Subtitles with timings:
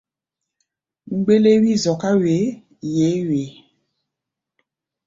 [1.15, 2.45] Mgbéléwi zɔká wee,
[2.95, 3.47] yeé wee.